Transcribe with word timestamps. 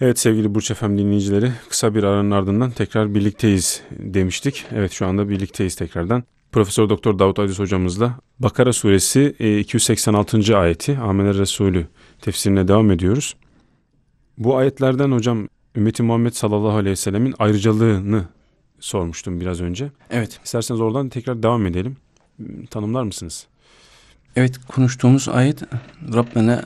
Evet 0.00 0.18
sevgili 0.18 0.54
Burç 0.54 0.70
Efem 0.70 0.98
dinleyicileri 0.98 1.52
kısa 1.68 1.94
bir 1.94 2.02
aranın 2.02 2.30
ardından 2.30 2.70
tekrar 2.70 3.14
birlikteyiz 3.14 3.82
demiştik. 3.90 4.64
Evet 4.72 4.92
şu 4.92 5.06
anda 5.06 5.28
birlikteyiz 5.28 5.74
tekrardan. 5.74 6.24
Profesör 6.52 6.88
Doktor 6.88 7.18
Davut 7.18 7.38
Aziz 7.38 7.58
hocamızla 7.58 8.18
Bakara 8.38 8.72
suresi 8.72 9.36
286. 9.60 10.52
E, 10.52 10.56
ayeti 10.56 10.98
Amener 10.98 11.36
Resulü 11.36 11.86
tefsirine 12.20 12.68
devam 12.68 12.90
ediyoruz. 12.90 13.36
Bu 14.38 14.56
ayetlerden 14.56 15.12
hocam 15.12 15.48
ümmeti 15.76 16.02
Muhammed 16.02 16.32
sallallahu 16.32 16.76
aleyhi 16.76 16.90
ve 16.90 16.96
sellemin 16.96 17.34
ayrıcalığını 17.38 18.24
sormuştum 18.80 19.40
biraz 19.40 19.60
önce. 19.60 19.90
Evet. 20.10 20.40
İsterseniz 20.44 20.80
oradan 20.80 21.08
tekrar 21.08 21.42
devam 21.42 21.66
edelim. 21.66 21.96
Tanımlar 22.70 23.02
mısınız? 23.02 23.46
Evet 24.36 24.58
konuştuğumuz 24.68 25.28
ayet 25.28 25.62
Rabbena 26.14 26.64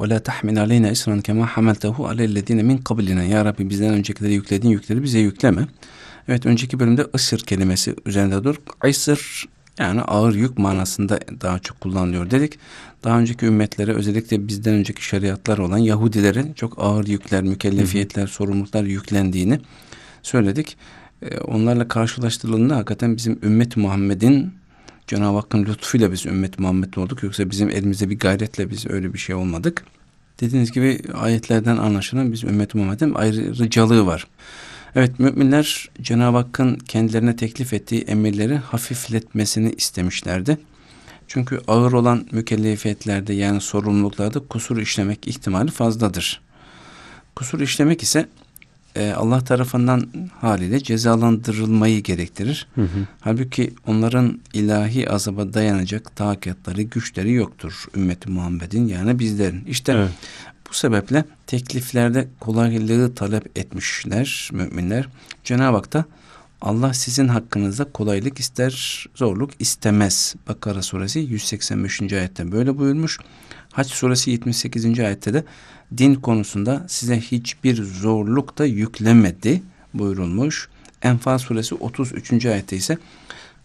ve 0.00 0.08
la 0.08 0.18
tahmil 0.18 0.60
aleyna 0.60 0.90
isran 0.90 1.20
kema 1.20 1.46
hamaltehu 1.46 2.06
alellezine 2.06 2.62
min 2.62 2.78
kablina. 2.78 3.22
Ya 3.22 3.44
Rabbi 3.44 3.70
bizden 3.70 3.94
öncekileri 3.94 4.34
yüklediğin 4.34 4.72
yükleri 4.72 5.02
bize 5.02 5.18
yükleme. 5.18 5.66
Evet 6.28 6.46
önceki 6.46 6.80
bölümde 6.80 7.06
ısır 7.14 7.38
kelimesi 7.40 7.94
üzerinde 8.06 8.44
dur. 8.44 8.56
Isır 8.86 9.46
yani 9.78 10.00
ağır 10.00 10.34
yük 10.34 10.58
manasında 10.58 11.18
daha 11.40 11.58
çok 11.58 11.80
kullanılıyor 11.80 12.30
dedik. 12.30 12.58
Daha 13.04 13.18
önceki 13.18 13.46
ümmetlere 13.46 13.92
özellikle 13.92 14.48
bizden 14.48 14.74
önceki 14.74 15.04
şeriatlar 15.04 15.58
olan 15.58 15.78
Yahudilere 15.78 16.44
çok 16.54 16.74
ağır 16.78 17.06
yükler, 17.06 17.42
mükellefiyetler, 17.42 18.26
sorumluluklar 18.26 18.84
yüklendiğini 18.84 19.60
söyledik. 20.22 20.76
Ee, 21.22 21.38
onlarla 21.38 21.88
karşılaştırıldığında 21.88 22.76
hakikaten 22.76 23.16
bizim 23.16 23.38
ümmet 23.42 23.76
Muhammed'in 23.76 24.52
Cenab-ı 25.06 25.36
Hakk'ın 25.36 25.64
lütfuyla 25.64 26.12
biz 26.12 26.26
ümmet 26.26 26.58
Muhammed 26.58 26.94
olduk. 26.94 27.22
Yoksa 27.22 27.50
bizim 27.50 27.70
elimizde 27.70 28.10
bir 28.10 28.18
gayretle 28.18 28.70
biz 28.70 28.86
öyle 28.86 29.12
bir 29.14 29.18
şey 29.18 29.34
olmadık. 29.34 29.84
Dediğiniz 30.40 30.72
gibi 30.72 31.00
ayetlerden 31.14 31.76
anlaşılan 31.76 32.32
biz 32.32 32.44
ümmet 32.44 32.74
Muhammed'in 32.74 33.14
ayrıcalığı 33.14 34.06
var. 34.06 34.26
Evet 34.94 35.18
müminler 35.18 35.88
Cenab-ı 36.02 36.36
Hakk'ın 36.36 36.76
kendilerine 36.76 37.36
teklif 37.36 37.72
ettiği 37.72 38.02
emirleri 38.02 38.56
hafifletmesini 38.56 39.72
istemişlerdi. 39.72 40.58
Çünkü 41.28 41.60
ağır 41.68 41.92
olan 41.92 42.26
mükellefiyetlerde 42.32 43.34
yani 43.34 43.60
sorumluluklarda 43.60 44.38
kusur 44.38 44.78
işlemek 44.78 45.28
ihtimali 45.28 45.70
fazladır. 45.70 46.40
Kusur 47.36 47.60
işlemek 47.60 48.02
ise 48.02 48.28
e, 48.96 49.12
Allah 49.12 49.40
tarafından 49.40 50.06
haliyle 50.40 50.82
cezalandırılmayı 50.82 52.02
gerektirir. 52.02 52.66
Hı 52.74 52.82
hı. 52.82 53.06
Halbuki 53.20 53.74
onların 53.86 54.40
ilahi 54.52 55.10
azaba 55.10 55.52
dayanacak 55.52 56.16
takatları, 56.16 56.82
güçleri 56.82 57.32
yoktur 57.32 57.84
ümmeti 57.96 58.30
Muhammed'in 58.30 58.88
yani 58.88 59.18
bizlerin. 59.18 59.64
İşte 59.64 59.92
evet. 59.92 60.10
bu 60.70 60.74
sebeple 60.74 61.24
tekliflerde 61.46 62.28
kolaylığı 62.40 63.14
talep 63.14 63.58
etmişler 63.58 64.50
müminler. 64.52 65.08
Cenab-ı 65.44 65.76
Hak 65.76 65.92
da 65.92 66.04
Allah 66.60 66.92
sizin 66.94 67.28
hakkınızda 67.28 67.84
kolaylık 67.84 68.40
ister, 68.40 69.06
zorluk 69.14 69.50
istemez. 69.58 70.34
Bakara 70.48 70.82
suresi 70.82 71.18
185. 71.18 72.12
ayette 72.12 72.52
böyle 72.52 72.78
buyurmuş. 72.78 73.18
Haç 73.72 73.86
suresi 73.86 74.30
78. 74.30 75.00
ayette 75.00 75.34
de 75.34 75.44
din 75.98 76.14
konusunda 76.14 76.84
size 76.88 77.20
hiçbir 77.20 77.82
zorluk 77.84 78.58
da 78.58 78.64
yüklemedi 78.64 79.62
buyurulmuş. 79.94 80.68
Enfal 81.02 81.38
suresi 81.38 81.74
33. 81.74 82.46
ayette 82.46 82.76
ise 82.76 82.98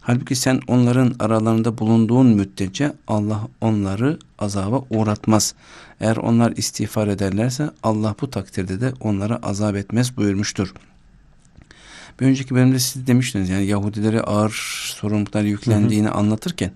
halbuki 0.02 0.36
sen 0.36 0.60
onların 0.68 1.16
aralarında 1.20 1.78
bulunduğun 1.78 2.28
müddetçe 2.28 2.94
Allah 3.08 3.48
onları 3.62 4.20
azaba 4.40 4.86
uğratmaz. 4.90 5.56
Eğer 6.00 6.18
onlar 6.18 6.52
istiğfar 6.52 7.08
ederlerse 7.08 7.70
Allah 7.84 8.16
bu 8.22 8.30
takdirde 8.30 8.82
de 8.82 8.94
onlara 9.00 9.40
azap 9.44 9.76
etmez 9.76 10.18
buyurmuştur. 10.18 10.74
Bir 12.20 12.26
önceki 12.26 12.56
bölümde 12.56 12.80
siz 12.80 13.08
demiştiniz 13.08 13.50
yani 13.50 13.66
Yahudilere 13.66 14.22
ağır 14.22 14.52
sorumluluklar 14.96 15.42
yüklendiğini 15.42 16.08
hı 16.08 16.12
hı. 16.12 16.16
anlatırken 16.16 16.72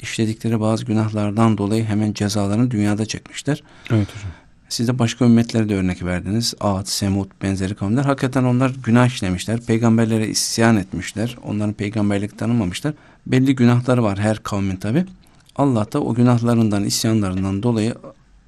işledikleri 0.00 0.60
bazı 0.60 0.84
günahlardan 0.84 1.58
dolayı 1.58 1.84
hemen 1.84 2.12
cezalarını 2.12 2.70
dünyada 2.70 3.06
çekmişler. 3.06 3.62
Evet 3.90 4.08
hocam. 4.16 4.30
Siz 4.68 4.88
de 4.88 4.98
başka 4.98 5.24
ümmetlere 5.24 5.68
de 5.68 5.74
örnek 5.74 6.04
verdiniz. 6.04 6.54
Ad, 6.60 6.86
Semud 6.86 7.30
benzeri 7.42 7.74
kavimler. 7.74 8.04
Hakikaten 8.04 8.44
onlar 8.44 8.72
günah 8.84 9.06
işlemişler. 9.06 9.60
Peygamberlere 9.60 10.28
isyan 10.28 10.76
etmişler. 10.76 11.36
Onların 11.44 11.72
peygamberlik 11.72 12.38
tanımamışlar. 12.38 12.94
Belli 13.26 13.54
günahları 13.54 14.02
var 14.02 14.18
her 14.18 14.42
kavmin 14.42 14.76
tabi. 14.76 15.04
Allah 15.56 15.92
da 15.92 16.00
o 16.02 16.14
günahlarından, 16.14 16.84
isyanlarından 16.84 17.62
dolayı 17.62 17.94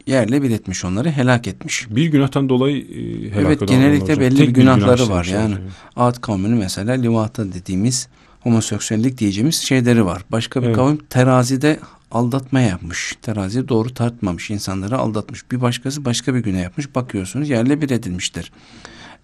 yerle 0.06 0.42
bir 0.42 0.50
etmiş 0.50 0.84
onları, 0.84 1.10
helak 1.10 1.46
etmiş. 1.48 1.86
Bir 1.90 2.06
günahtan 2.06 2.48
dolayı 2.48 2.76
e, 2.76 3.30
helak 3.30 3.46
Evet, 3.46 3.68
genellikle 3.68 4.20
belli 4.20 4.36
Tek 4.36 4.48
bir 4.48 4.54
günahları 4.54 5.02
günah 5.02 5.10
var. 5.10 5.24
Yani 5.24 5.54
Ad 5.96 6.20
kavminin 6.20 6.58
mesela 6.58 6.92
livata 6.92 7.52
dediğimiz 7.52 8.08
homoseksüellik 8.40 9.18
diyeceğimiz 9.18 9.56
şeyleri 9.56 10.04
var. 10.04 10.24
Başka 10.30 10.62
bir 10.62 10.66
evet. 10.66 10.76
kavim 10.76 10.98
terazide 11.10 11.78
aldatma 12.10 12.60
yapmış. 12.60 13.16
Terazi 13.22 13.68
doğru 13.68 13.94
tartmamış. 13.94 14.50
insanları 14.50 14.98
aldatmış. 14.98 15.50
Bir 15.50 15.60
başkası 15.60 16.04
başka 16.04 16.34
bir 16.34 16.40
güne 16.40 16.60
yapmış. 16.60 16.94
Bakıyorsunuz 16.94 17.50
yerle 17.50 17.82
bir 17.82 17.90
edilmiştir. 17.90 18.52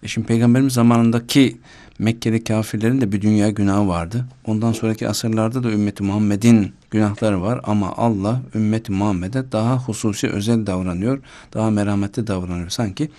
E 0.03 0.07
şimdi 0.07 0.27
peygamberimiz 0.27 0.73
zamanındaki 0.73 1.57
Mekkeli 1.99 2.43
kafirlerin 2.43 3.01
de 3.01 3.11
bir 3.11 3.21
dünya 3.21 3.49
günahı 3.49 3.87
vardı. 3.87 4.25
Ondan 4.45 4.71
sonraki 4.71 5.07
asırlarda 5.07 5.63
da 5.63 5.71
ümmeti 5.71 6.03
Muhammed'in 6.03 6.73
günahları 6.91 7.41
var 7.41 7.61
ama 7.63 7.93
Allah 7.97 8.41
ümmeti 8.55 8.91
Muhammed'e 8.91 9.51
daha 9.51 9.77
hususi 9.77 10.27
özel 10.27 10.65
davranıyor. 10.65 11.19
Daha 11.53 11.69
merhametli 11.69 12.27
davranıyor 12.27 12.69
sanki. 12.69 13.09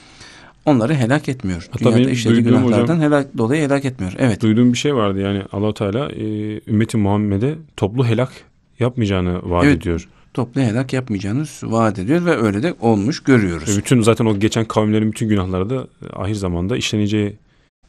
Onları 0.65 0.95
helak 0.95 1.29
etmiyor. 1.29 1.69
Hatta 1.71 1.93
Dünyada 1.93 2.11
işlediği 2.11 2.43
günahlardan 2.43 2.83
hocam, 2.83 3.01
helak, 3.01 3.39
dolayı 3.39 3.63
helak 3.63 3.85
etmiyor. 3.85 4.13
Evet. 4.19 4.43
Duyduğum 4.43 4.73
bir 4.73 4.79
şey 4.79 4.95
vardı 4.95 5.21
yani 5.21 5.43
allah 5.53 5.75
Teala 5.75 6.13
e, 6.13 6.25
ümmeti 6.67 6.97
Muhammed'e 6.97 7.55
toplu 7.77 8.07
helak 8.07 8.33
yapmayacağını 8.79 9.51
vaat 9.51 9.65
evet, 9.65 9.77
ediyor. 9.77 10.09
Toplu 10.35 10.61
helak 10.61 10.93
yapmayacağını 10.93 11.45
vaat 11.63 11.99
ediyor 11.99 12.25
ve 12.25 12.37
öyle 12.37 12.63
de 12.63 12.75
olmuş 12.81 13.23
görüyoruz. 13.23 13.77
Ve 13.77 13.81
bütün 13.81 14.03
zaten 14.03 14.27
o 14.27 14.39
geçen 14.39 14.65
kavimlerin 14.65 15.13
bütün 15.13 15.29
günahları 15.29 15.71
da 15.71 15.87
e, 16.07 16.17
ahir 16.17 16.35
zamanda 16.35 16.77
işleneceği 16.77 17.37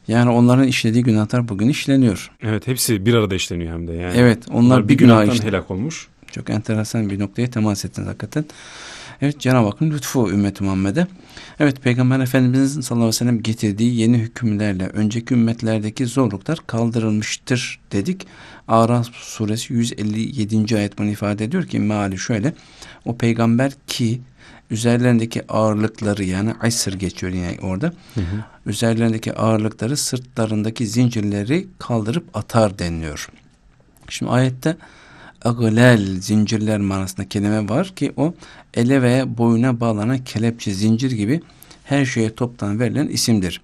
yani 0.08 0.30
onların 0.30 0.66
işlediği 0.66 1.04
günahlar 1.04 1.48
bugün 1.48 1.68
işleniyor. 1.68 2.30
Evet 2.42 2.66
hepsi 2.66 3.06
bir 3.06 3.14
arada 3.14 3.34
işleniyor 3.34 3.72
hem 3.72 3.88
de 3.88 3.92
yani. 3.92 4.14
Evet 4.16 4.44
onlar, 4.48 4.60
onlar 4.60 4.84
bir, 4.84 4.88
bir 4.88 4.98
günah 4.98 5.32
işte. 5.32 5.46
helak 5.46 5.70
olmuş. 5.70 6.08
Çok 6.30 6.50
enteresan 6.50 7.10
bir 7.10 7.18
noktaya 7.18 7.50
temas 7.50 7.84
ettiniz 7.84 8.08
hakikaten. 8.08 8.44
Evet 9.22 9.40
Cenab-ı 9.40 9.66
Hakk'ın 9.66 9.90
lütfu 9.90 10.30
ümmeti 10.30 10.64
Muhammed'e. 10.64 11.06
Evet 11.60 11.82
Peygamber 11.82 12.20
Efendimiz'in 12.20 12.80
sallallahu 12.80 13.04
aleyhi 13.04 13.14
ve 13.14 13.18
sellem 13.18 13.42
getirdiği 13.42 14.00
yeni 14.00 14.18
hükümlerle 14.18 14.86
önceki 14.86 15.34
ümmetlerdeki 15.34 16.06
zorluklar 16.06 16.58
kaldırılmıştır 16.66 17.80
dedik. 17.92 18.26
Araf 18.68 19.08
suresi 19.12 19.72
157. 19.72 20.76
ayet 20.76 20.98
bunu 20.98 21.10
ifade 21.10 21.44
ediyor 21.44 21.66
ki 21.66 21.78
meali 21.78 22.18
şöyle. 22.18 22.54
O 23.04 23.16
peygamber 23.16 23.72
ki 23.86 24.20
üzerlerindeki 24.72 25.52
ağırlıkları 25.52 26.24
yani 26.24 26.54
aysır 26.60 26.92
geçiyor 26.92 27.32
yani 27.32 27.58
orada. 27.62 27.92
Hı 28.14 28.20
hı. 28.20 28.44
Üzerlerindeki 28.66 29.34
ağırlıkları 29.34 29.96
sırtlarındaki 29.96 30.86
zincirleri 30.86 31.66
kaldırıp 31.78 32.36
atar 32.36 32.78
deniliyor. 32.78 33.28
Şimdi 34.08 34.32
ayette 34.32 34.76
aglel 35.44 36.20
zincirler 36.20 36.80
manasında 36.80 37.28
kelime 37.28 37.68
var 37.68 37.88
ki 37.88 38.12
o 38.16 38.34
ele 38.74 39.02
veya 39.02 39.38
boyuna 39.38 39.80
bağlanan 39.80 40.18
kelepçe 40.18 40.74
zincir 40.74 41.10
gibi 41.10 41.40
her 41.84 42.04
şeye 42.04 42.34
toptan 42.34 42.80
verilen 42.80 43.08
isimdir. 43.08 43.60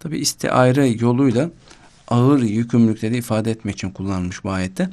Tabi 0.00 0.18
istiare 0.18 0.86
yoluyla 0.86 1.50
ağır 2.08 2.42
yükümlülükleri 2.42 3.16
ifade 3.16 3.50
etmek 3.50 3.74
için 3.74 3.90
kullanılmış 3.90 4.44
bu 4.44 4.50
ayette. 4.50 4.90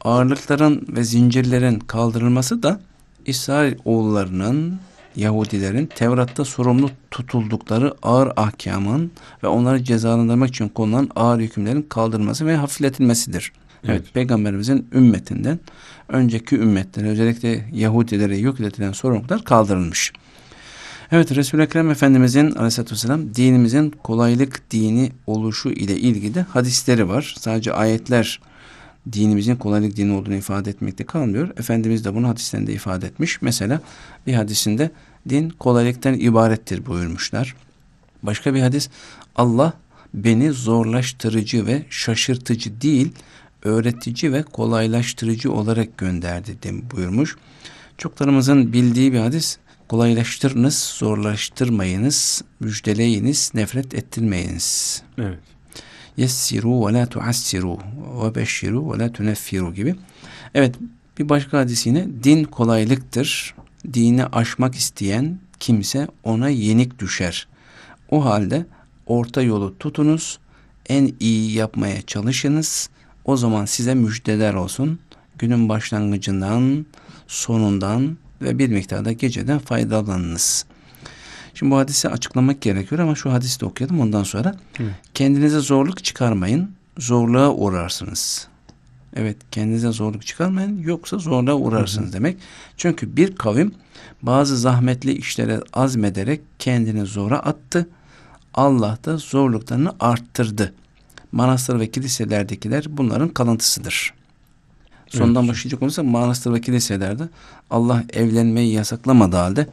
Ağırlıkların 0.00 0.86
ve 0.88 1.04
zincirlerin 1.04 1.78
kaldırılması 1.78 2.62
da 2.62 2.80
İsrail 3.26 3.74
oğullarının 3.84 4.80
Yahudilerin 5.16 5.86
Tevrat'ta 5.86 6.44
sorumlu 6.44 6.90
tutuldukları 7.10 7.94
ağır 8.02 8.32
ahkamın 8.36 9.12
ve 9.42 9.46
onları 9.46 9.84
cezalandırmak 9.84 10.48
için 10.48 10.68
konulan 10.68 11.10
ağır 11.16 11.40
hükümlerin 11.40 11.82
kaldırılması 11.82 12.46
ve 12.46 12.56
hafifletilmesidir. 12.56 13.52
Evet. 13.84 14.00
evet 14.00 14.14
peygamberimizin 14.14 14.88
ümmetinden 14.94 15.58
önceki 16.08 16.56
ümmetlere 16.56 17.08
özellikle 17.08 17.68
Yahudilere 17.72 18.36
yükletilen 18.36 18.92
sorumluluklar 18.92 19.44
kaldırılmış. 19.44 20.12
Evet 21.12 21.36
Resul-i 21.36 21.62
Ekrem 21.62 21.90
Efendimizin 21.90 22.50
aleyhissalatü 22.50 22.92
vesselam 22.92 23.34
dinimizin 23.34 23.90
kolaylık 24.02 24.70
dini 24.70 25.12
oluşu 25.26 25.70
ile 25.70 25.96
ilgili 25.96 26.40
hadisleri 26.40 27.08
var. 27.08 27.34
Sadece 27.38 27.72
ayetler 27.72 28.40
dinimizin 29.12 29.56
kolaylık 29.56 29.96
dini 29.96 30.12
olduğunu 30.12 30.34
ifade 30.34 30.70
etmekte 30.70 31.04
kalmıyor. 31.04 31.48
Efendimiz 31.58 32.04
de 32.04 32.14
bunu 32.14 32.28
hadislerinde 32.28 32.72
ifade 32.72 33.06
etmiş. 33.06 33.42
Mesela 33.42 33.80
bir 34.26 34.34
hadisinde 34.34 34.90
din 35.28 35.50
kolaylıktan 35.50 36.14
ibarettir 36.14 36.86
buyurmuşlar. 36.86 37.56
Başka 38.22 38.54
bir 38.54 38.60
hadis 38.60 38.90
Allah 39.36 39.72
beni 40.14 40.52
zorlaştırıcı 40.52 41.66
ve 41.66 41.82
şaşırtıcı 41.90 42.80
değil 42.80 43.12
öğretici 43.62 44.32
ve 44.32 44.42
kolaylaştırıcı 44.42 45.52
olarak 45.52 45.98
gönderdi 45.98 46.56
buyurmuş. 46.90 47.36
Çoklarımızın 47.98 48.72
bildiği 48.72 49.12
bir 49.12 49.18
hadis 49.18 49.58
Kolaylaştırınız, 49.90 50.78
zorlaştırmayınız, 50.78 52.42
müjdeleyiniz, 52.60 53.50
nefret 53.54 53.94
ettirmeyiniz. 53.94 55.02
Evet. 55.18 55.38
Yessiru 56.16 56.86
ve 56.86 56.92
la 56.92 57.06
tuassiru 57.06 57.78
ve 58.24 58.34
beşşiru 58.34 58.92
ve 58.92 58.98
la 58.98 59.12
tuneffiru 59.12 59.74
gibi. 59.74 59.94
Evet 60.54 60.74
bir 61.18 61.28
başka 61.28 61.58
hadis 61.58 61.86
yine 61.86 62.06
din 62.22 62.44
kolaylıktır. 62.44 63.54
Dini 63.92 64.24
aşmak 64.24 64.74
isteyen 64.74 65.38
kimse 65.60 66.08
ona 66.24 66.48
yenik 66.48 66.98
düşer. 66.98 67.48
O 68.10 68.24
halde 68.24 68.66
orta 69.06 69.42
yolu 69.42 69.78
tutunuz, 69.78 70.38
en 70.88 71.12
iyi 71.20 71.52
yapmaya 71.52 72.02
çalışınız. 72.02 72.90
O 73.24 73.36
zaman 73.36 73.64
size 73.64 73.94
müjdeler 73.94 74.54
olsun. 74.54 74.98
Günün 75.38 75.68
başlangıcından, 75.68 76.86
sonundan 77.26 78.16
ve 78.42 78.58
bir 78.58 78.68
miktarda 78.68 79.12
geceden 79.12 79.58
faydalanınız. 79.58 80.66
Şimdi 81.54 81.72
bu 81.72 81.78
hadisi 81.78 82.08
açıklamak 82.08 82.60
gerekiyor 82.60 82.98
ama 82.98 83.14
şu 83.14 83.32
hadisi 83.32 83.60
de 83.60 83.66
okuyalım 83.66 84.00
ondan 84.00 84.22
sonra. 84.22 84.54
Evet. 84.80 84.94
Kendinize 85.14 85.60
zorluk 85.60 86.04
çıkarmayın, 86.04 86.70
zorluğa 86.98 87.50
uğrarsınız. 87.50 88.48
Evet, 89.16 89.36
kendinize 89.50 89.92
zorluk 89.92 90.26
çıkarmayın 90.26 90.82
yoksa 90.82 91.18
zorluğa 91.18 91.54
uğrarsınız 91.54 92.12
demek. 92.12 92.36
Çünkü 92.76 93.16
bir 93.16 93.36
kavim 93.36 93.74
bazı 94.22 94.56
zahmetli 94.56 95.12
işlere 95.12 95.60
azmederek 95.72 96.40
kendini 96.58 97.06
zora 97.06 97.38
attı. 97.38 97.88
Allah 98.54 98.98
da 99.04 99.16
zorluklarını 99.16 99.92
arttırdı. 100.00 100.74
Manastır 101.32 101.80
ve 101.80 101.90
kiliselerdekiler 101.90 102.84
bunların 102.88 103.28
kalıntısıdır. 103.28 104.14
Sondan 105.08 105.42
Evet. 105.42 105.50
başlayacak 105.50 105.82
olursak 105.82 106.04
manastır 106.04 106.52
ve 106.52 106.60
kiliselerde 106.60 107.28
Allah 107.70 108.04
evlenmeyi 108.12 108.72
yasaklamadığı 108.72 109.36
halde 109.36 109.66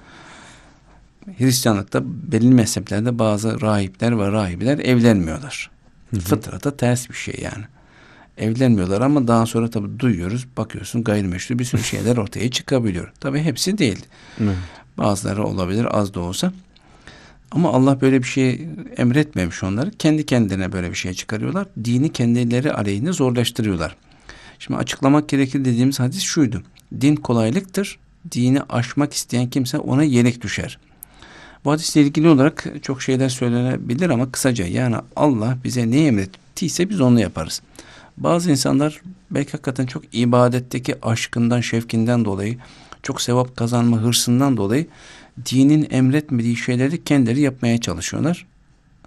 Hristiyanlıkta 1.38 2.02
belli 2.06 2.48
mezheplerde 2.48 3.20
bazı 3.20 3.62
rahipler 3.62 4.20
ve 4.20 4.32
rahibeler 4.32 4.80
evlenmiyorlar. 4.80 5.72
Fıtrata 6.20 6.78
ters 6.78 7.10
bir 7.10 7.16
şey 7.16 7.40
yani. 7.42 7.64
Evlenmiyorlar 8.38 9.02
ama 9.02 9.28
daha 9.28 9.46
sonra 9.46 9.70
tabii 9.70 10.00
duyuyoruz, 10.00 10.48
bakıyorsun 10.58 11.04
gayrimeşru 11.04 11.60
bir 11.60 11.66
sürü 11.66 11.84
şeyler 11.84 12.18
ortaya 12.18 12.52
çıkabiliyor. 12.52 13.12
Tabii 13.20 13.40
hepsi 13.40 13.78
değil. 13.78 14.06
Evet. 14.42 14.56
Bazıları 14.98 15.44
olabilir 15.44 15.98
az 15.98 16.14
da 16.14 16.20
olsa. 16.20 16.54
Ama 17.52 17.74
Allah 17.74 18.02
böyle 18.02 18.24
bir 18.24 18.28
şey 18.28 18.68
emretmemiş 18.98 19.64
onları. 19.64 19.92
Kendi 19.92 20.26
kendine 20.26 20.72
böyle 20.72 20.90
bir 20.90 20.96
şey 20.96 21.14
çıkarıyorlar. 21.14 21.68
Dini 21.84 22.14
kendileri 22.14 22.74
aleyhine 22.74 23.14
zorlaştırıyorlar. 23.14 23.96
Şimdi 24.60 24.80
açıklamak 24.80 25.30
gerekir 25.30 25.66
dediğimiz 25.66 26.00
hadis 26.00 26.22
şuydu. 26.22 26.64
Din 27.02 27.16
kolaylıktır. 27.16 28.00
Dini 28.32 28.62
aşmak 28.62 29.14
isteyen 29.14 29.50
kimse 29.50 29.78
ona 29.78 30.04
yenik 30.04 30.42
düşer. 30.42 30.80
Bu 31.68 31.72
hadisle 31.72 32.02
ilgili 32.02 32.30
olarak 32.30 32.66
çok 32.82 33.02
şeyler 33.02 33.30
söylenebilir 33.30 34.10
ama 34.10 34.32
kısaca 34.32 34.66
yani 34.66 34.96
Allah 35.16 35.58
bize 35.64 35.92
ne 35.92 36.06
emrettiyse 36.06 36.90
biz 36.90 37.02
onu 37.02 37.20
yaparız. 37.20 37.62
Bazı 38.18 38.52
insanlar 38.52 39.02
belki 39.32 39.52
hakikaten 39.52 39.86
çok 39.86 40.04
ibadetteki 40.16 40.96
aşkından, 41.02 41.62
şevkinden 41.62 42.26
dolayı, 42.26 42.58
çok 43.04 43.22
sevap 43.22 43.56
kazanma 43.56 43.98
hırsından 43.98 44.58
dolayı 44.58 44.88
dinin 45.46 45.88
emretmediği 45.92 46.56
şeyleri 46.56 47.04
kendileri 47.04 47.42
yapmaya 47.42 47.82
çalışıyorlar. 47.82 48.46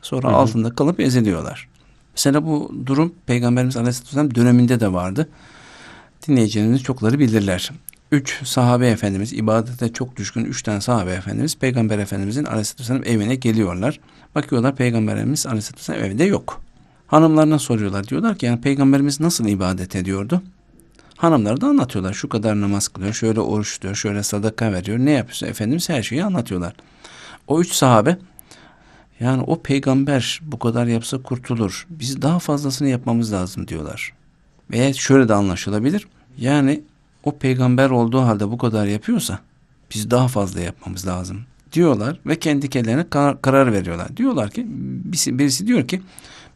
Sonra 0.03 0.29
Hı 0.29 0.33
hı. 0.33 0.37
altında 0.37 0.75
kalıp 0.75 1.01
eziliyorlar. 1.01 1.69
Mesela 2.13 2.47
bu 2.47 2.73
durum 2.87 3.15
Peygamberimiz 3.27 3.77
Aleyhisselatü 3.77 4.09
Vesselam 4.09 4.35
döneminde 4.35 4.81
de 4.81 4.93
vardı. 4.93 5.29
Dinleyicilerimiz 6.29 6.83
çokları 6.83 7.19
bilirler. 7.19 7.71
Üç 8.13 8.47
sahabe 8.47 8.89
efendimiz, 8.89 9.33
ibadete 9.33 9.93
çok 9.93 10.17
düşkün 10.17 10.45
üç 10.45 10.63
tane 10.63 10.81
sahabe 10.81 11.13
efendimiz 11.13 11.59
Peygamber 11.59 11.99
Efendimizin 11.99 12.45
Aleyhisselatü 12.45 12.83
Vesselam 12.83 13.03
evine 13.05 13.35
geliyorlar. 13.35 14.01
Bakıyorlar 14.35 14.77
Peygamberimiz 14.77 15.47
Aleyhisselatü 15.47 15.81
Vesselam 15.81 16.05
evde 16.05 16.25
yok. 16.25 16.61
Hanımlarına 17.07 17.59
soruyorlar. 17.59 18.09
Diyorlar 18.09 18.39
ki 18.39 18.47
yani 18.47 18.61
Peygamberimiz 18.61 19.21
nasıl 19.21 19.47
ibadet 19.47 19.97
ediyordu? 19.97 20.43
Hanımlar 21.17 21.61
da 21.61 21.67
anlatıyorlar. 21.67 22.13
Şu 22.13 22.29
kadar 22.29 22.61
namaz 22.61 22.89
kılıyor, 22.89 23.13
şöyle 23.13 23.41
oruç 23.41 23.75
tutuyor, 23.75 23.95
şöyle 23.95 24.23
sadaka 24.23 24.73
veriyor. 24.73 24.99
Ne 24.99 25.11
yapıyorsa 25.11 25.47
Efendimiz 25.47 25.89
her 25.89 26.03
şeyi 26.03 26.25
anlatıyorlar. 26.25 26.73
O 27.47 27.61
üç 27.61 27.73
sahabe 27.73 28.19
yani 29.21 29.43
o 29.43 29.63
peygamber 29.63 30.41
bu 30.43 30.59
kadar 30.59 30.87
yapsa 30.87 31.23
kurtulur. 31.23 31.87
Biz 31.91 32.23
daha 32.23 32.39
fazlasını 32.39 32.89
yapmamız 32.89 33.33
lazım 33.33 33.69
diyorlar. 33.69 34.13
Veya 34.71 34.93
şöyle 34.93 35.29
de 35.29 35.35
anlaşılabilir. 35.35 36.07
Yani 36.39 36.83
o 37.25 37.39
peygamber 37.39 37.91
olduğu 37.91 38.21
halde 38.21 38.51
bu 38.51 38.59
kadar 38.59 38.87
yapıyorsa 38.87 39.39
biz 39.95 40.11
daha 40.11 40.29
fazla 40.29 40.61
yapmamız 40.61 41.07
lazım 41.07 41.41
diyorlar 41.73 42.21
ve 42.27 42.39
kendi 42.39 42.71
kendilerine 42.71 43.09
karar, 43.11 43.43
karar 43.43 43.73
veriyorlar. 43.73 44.17
Diyorlar 44.17 44.51
ki 44.51 44.67
birisi, 44.69 45.39
birisi 45.39 45.67
diyor 45.67 45.89
ki 45.89 46.03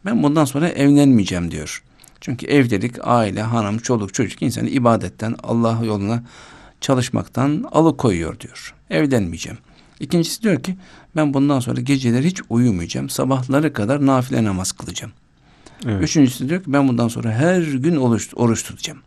ben 0.05 0.23
bundan 0.23 0.45
sonra 0.45 0.69
evlenmeyeceğim 0.69 1.51
diyor. 1.51 1.83
Çünkü 2.21 2.45
evlilik, 2.45 2.95
aile, 3.01 3.41
hanım, 3.41 3.77
çoluk, 3.77 4.13
çocuk 4.13 4.41
insanı 4.41 4.69
ibadetten, 4.69 5.35
Allah 5.43 5.79
yoluna 5.85 6.23
çalışmaktan 6.81 7.65
alıkoyuyor 7.71 8.39
diyor. 8.39 8.73
Evlenmeyeceğim. 8.89 9.57
İkincisi 9.99 10.41
diyor 10.41 10.63
ki 10.63 10.75
ben 11.15 11.33
bundan 11.33 11.59
sonra 11.59 11.81
geceleri 11.81 12.27
hiç 12.27 12.41
uyumayacağım. 12.49 13.09
Sabahları 13.09 13.73
kadar 13.73 14.05
nafile 14.05 14.43
namaz 14.43 14.71
kılacağım. 14.71 15.13
Evet. 15.85 16.03
Üçüncüsü 16.03 16.49
diyor 16.49 16.63
ki 16.63 16.73
ben 16.73 16.87
bundan 16.87 17.07
sonra 17.07 17.31
her 17.31 17.61
gün 17.61 17.95
oruç, 17.95 18.29
oruç 18.35 18.63
tutacağım. 18.63 18.99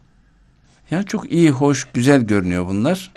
Yani 0.90 1.06
çok 1.06 1.32
iyi, 1.32 1.50
hoş, 1.50 1.88
güzel 1.94 2.22
görünüyor 2.22 2.66
bunlar. 2.66 3.10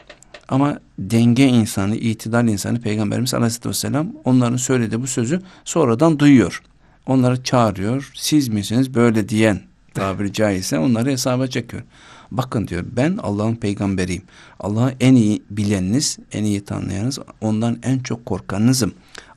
Ama 0.49 0.79
denge 0.99 1.47
insanı, 1.47 1.95
itidal 1.95 2.47
insanı 2.47 2.81
Peygamberimiz 2.81 3.33
Aleyhisselatü 3.33 3.69
Vesselam 3.69 4.07
onların 4.25 4.57
söylediği 4.57 5.01
bu 5.01 5.07
sözü 5.07 5.41
sonradan 5.65 6.19
duyuyor. 6.19 6.61
Onları 7.05 7.43
çağırıyor. 7.43 8.11
Siz 8.15 8.47
misiniz 8.47 8.93
böyle 8.93 9.29
diyen 9.29 9.61
tabiri 9.93 10.33
caizse 10.33 10.79
onları 10.79 11.09
hesaba 11.09 11.47
çekiyor. 11.47 11.83
Bakın 12.31 12.67
diyor 12.67 12.85
ben 12.91 13.17
Allah'ın 13.23 13.55
peygamberiyim. 13.55 14.23
Allah'ı 14.59 14.93
en 14.99 15.15
iyi 15.15 15.43
bileniniz, 15.49 16.17
en 16.31 16.43
iyi 16.43 16.65
tanıyanınız, 16.65 17.19
ondan 17.41 17.79
en 17.83 17.99
çok 17.99 18.25
korkanınızım. 18.25 18.93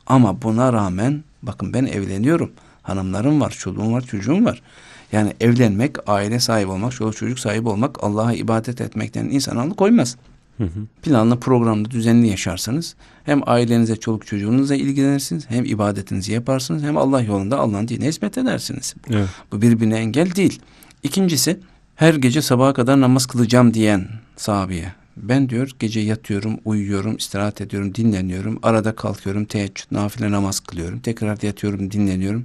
Ama 0.07 0.43
buna 0.43 0.73
rağmen 0.73 1.25
bakın 1.43 1.73
ben 1.73 1.87
evleniyorum. 1.87 2.53
Hanımlarım 2.83 3.41
var, 3.41 3.51
çoluğum 3.51 3.93
var, 3.93 4.01
çocuğum 4.01 4.45
var. 4.45 4.63
Yani 5.12 5.33
evlenmek, 5.41 6.09
aile 6.09 6.41
sahibi 6.41 6.71
olmak, 6.71 6.93
çoluk 6.93 7.17
çocuk 7.17 7.39
sahibi 7.39 7.69
olmak, 7.69 8.05
Allah'a 8.05 8.33
ibadet 8.33 8.81
etmekten 8.81 9.25
insan 9.25 9.56
alıkoymaz. 9.56 10.17
Hı 10.59 10.65
hı. 10.65 10.87
Planlı, 11.03 11.41
programlı, 11.41 11.91
düzenli 11.91 12.29
yaşarsanız 12.29 12.95
hem 13.25 13.49
ailenize, 13.49 13.97
çoluk 13.97 14.27
çocuğunuzla 14.27 14.75
ilgilenirsiniz, 14.75 15.51
hem 15.51 15.65
ibadetinizi 15.65 16.33
yaparsınız, 16.33 16.83
hem 16.83 16.97
Allah 16.97 17.21
yolunda 17.21 17.59
Allah'ın 17.59 17.89
dinine 17.89 18.08
hizmet 18.08 18.39
edersiniz. 18.39 18.94
Evet. 19.11 19.29
Bu 19.53 19.63
birbirine 19.63 19.96
engel 19.96 20.34
değil. 20.34 20.61
İkincisi 21.03 21.61
her 21.94 22.15
gece 22.15 22.43
sabaha 22.43 22.73
kadar 22.73 23.01
namaz 23.01 23.27
kılacağım 23.27 23.75
diyen 23.75 24.08
sahabeye. 24.37 24.93
Ben 25.17 25.49
diyor 25.49 25.70
gece 25.79 26.01
yatıyorum, 26.01 26.58
uyuyorum, 26.65 27.17
istirahat 27.17 27.61
ediyorum, 27.61 27.94
dinleniyorum. 27.94 28.58
Arada 28.63 28.94
kalkıyorum, 28.94 29.44
teheccüd, 29.44 29.87
nafile 29.91 30.31
namaz 30.31 30.61
kılıyorum. 30.61 30.99
Tekrar 31.01 31.39
yatıyorum, 31.43 31.91
dinleniyorum. 31.91 32.44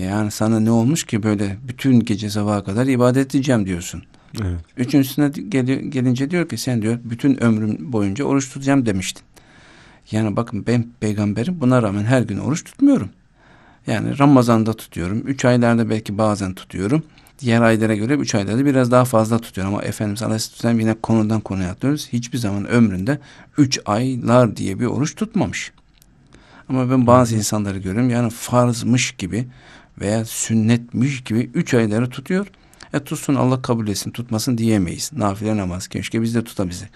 Yani 0.00 0.30
sana 0.30 0.60
ne 0.60 0.70
olmuş 0.70 1.04
ki 1.04 1.22
böyle 1.22 1.56
bütün 1.68 2.00
gece 2.00 2.30
sabaha 2.30 2.64
kadar 2.64 2.86
ibadet 2.86 3.34
edeceğim 3.34 3.66
diyorsun. 3.66 4.02
Evet. 4.42 4.60
Üçüncüsüne 4.76 5.28
gel- 5.48 5.66
gelince 5.66 6.30
diyor 6.30 6.48
ki 6.48 6.56
sen 6.58 6.82
diyor 6.82 6.98
bütün 7.04 7.42
ömrüm 7.42 7.92
boyunca 7.92 8.24
oruç 8.24 8.48
tutacağım 8.48 8.86
demiştin. 8.86 9.22
Yani 10.10 10.36
bakın 10.36 10.66
ben 10.66 10.86
peygamberim 11.00 11.60
buna 11.60 11.82
rağmen 11.82 12.04
her 12.04 12.22
gün 12.22 12.38
oruç 12.38 12.64
tutmuyorum. 12.64 13.10
Yani 13.86 14.18
Ramazan'da 14.18 14.72
tutuyorum. 14.72 15.22
Üç 15.26 15.44
aylarda 15.44 15.90
belki 15.90 16.18
bazen 16.18 16.54
tutuyorum. 16.54 17.02
Diğer 17.38 17.62
aylara 17.62 17.94
göre 17.94 18.14
üç 18.14 18.34
aylarda 18.34 18.66
biraz 18.66 18.90
daha 18.90 19.04
fazla 19.04 19.38
tutuyorum. 19.38 19.74
Ama 19.74 19.82
Efendimiz 19.82 20.22
Aleyhisselam 20.22 20.80
yine 20.80 20.94
konudan 21.02 21.40
konuya 21.40 21.70
atlıyoruz. 21.70 22.08
Hiçbir 22.12 22.38
zaman 22.38 22.68
ömründe 22.68 23.18
üç 23.58 23.80
aylar 23.86 24.56
diye 24.56 24.80
bir 24.80 24.86
oruç 24.86 25.14
tutmamış. 25.14 25.72
Ama 26.68 26.90
ben 26.90 27.06
bazı 27.06 27.36
insanları 27.36 27.78
görüyorum. 27.78 28.10
Yani 28.10 28.30
farzmış 28.30 29.12
gibi 29.12 29.46
veya 30.00 30.24
sünnetmiş 30.24 31.24
gibi 31.24 31.50
üç 31.54 31.74
ayları 31.74 32.10
tutuyor. 32.10 32.46
E 32.94 33.00
tutsun 33.00 33.34
Allah 33.34 33.62
kabul 33.62 33.88
etsin 33.88 34.10
tutmasın 34.10 34.58
diyemeyiz. 34.58 35.10
Nafile 35.12 35.56
namaz 35.56 35.88
keşke 35.88 36.22
biz 36.22 36.34
de 36.34 36.44
tutabilsek. 36.44 36.88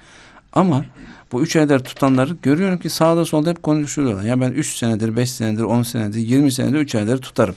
Ama 0.52 0.84
bu 1.32 1.42
üç 1.42 1.56
aydır 1.56 1.78
tutanları 1.80 2.36
görüyorum 2.42 2.78
ki 2.78 2.90
sağda 2.90 3.24
solda 3.24 3.50
hep 3.50 3.62
konuşuyorlar. 3.62 4.22
Ya 4.24 4.40
ben 4.40 4.52
üç 4.52 4.76
senedir, 4.76 5.16
beş 5.16 5.30
senedir, 5.30 5.62
on 5.62 5.82
senedir, 5.82 6.18
yirmi 6.18 6.52
senedir 6.52 6.78
üç 6.78 6.94
ayları 6.94 7.20
tutarım. 7.20 7.54